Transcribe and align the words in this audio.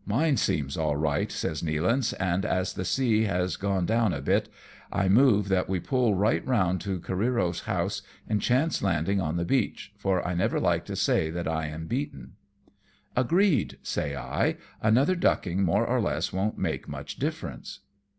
"Mine 0.16 0.38
seems 0.38 0.78
all 0.78 0.96
right," 0.96 1.30
says 1.30 1.60
Nealance," 1.62 2.14
and 2.18 2.46
as 2.46 2.72
the 2.72 2.86
sea 2.86 3.24
has 3.24 3.56
gone 3.56 3.84
down 3.84 4.14
a 4.14 4.22
bit, 4.22 4.48
I 4.90 5.10
move 5.10 5.48
that 5.50 5.68
we 5.68 5.78
pull 5.78 6.14
right 6.14 6.42
round 6.46 6.80
to 6.80 6.98
Careero's 6.98 7.60
house, 7.68 8.00
and 8.26 8.40
chance 8.40 8.80
landing 8.82 9.20
on 9.20 9.36
the 9.36 9.44
beach, 9.44 9.92
for 9.98 10.26
I 10.26 10.32
never 10.32 10.58
like 10.58 10.86
to 10.86 10.96
say 10.96 11.28
that 11.32 11.46
I 11.46 11.66
am 11.66 11.86
beaten." 11.86 12.32
268 13.14 13.26
AMONG 13.26 13.50
TYPHOONS 13.50 13.72
AND 13.76 13.76
PIRATE 13.76 13.76
CRAFT." 13.76 13.86
Agreed/'^ 13.86 13.86
say 13.86 14.16
I," 14.16 14.56
another 14.88 15.14
ducking 15.14 15.62
more 15.62 15.86
or 15.86 16.00
less 16.00 16.30
won^t 16.30 16.56
make 16.56 16.88
much 16.88 17.16
difference." 17.16 17.80